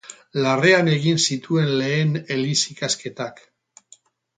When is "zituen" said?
1.27-1.71